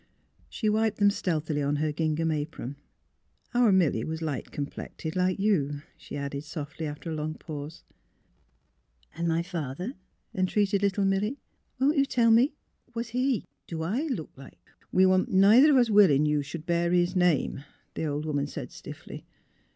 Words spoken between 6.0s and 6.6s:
added,